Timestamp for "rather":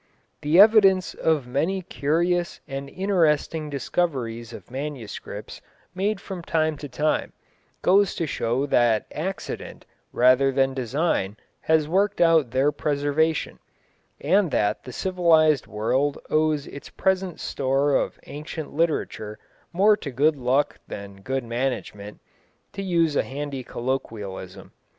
10.11-10.51